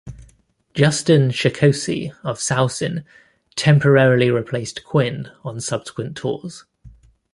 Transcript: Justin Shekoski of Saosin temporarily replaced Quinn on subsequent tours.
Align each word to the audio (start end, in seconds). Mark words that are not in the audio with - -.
Justin 0.73 1.29
Shekoski 1.29 2.11
of 2.23 2.39
Saosin 2.39 3.03
temporarily 3.55 4.31
replaced 4.31 4.83
Quinn 4.83 5.29
on 5.43 5.61
subsequent 5.61 6.17
tours. 6.17 6.65